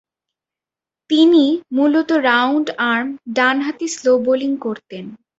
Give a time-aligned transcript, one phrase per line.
[1.09, 1.43] তিনি
[1.71, 5.05] মূলতঃ রাউন্ড-আর্ম ডানহাতি স্লো বোলিং করতেন।